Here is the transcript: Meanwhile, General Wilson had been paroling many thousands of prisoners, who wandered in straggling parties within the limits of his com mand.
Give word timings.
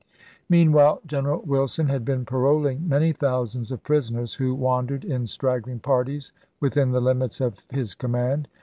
Meanwhile, 0.49 1.01
General 1.05 1.43
Wilson 1.43 1.87
had 1.87 2.03
been 2.03 2.25
paroling 2.25 2.89
many 2.89 3.11
thousands 3.13 3.71
of 3.71 3.83
prisoners, 3.83 4.33
who 4.33 4.55
wandered 4.55 5.05
in 5.05 5.27
straggling 5.27 5.77
parties 5.79 6.33
within 6.59 6.89
the 6.89 6.99
limits 6.99 7.39
of 7.39 7.63
his 7.69 7.93
com 7.93 8.13
mand. 8.13 8.47